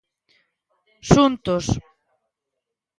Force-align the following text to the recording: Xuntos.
Xuntos. 1.11 1.65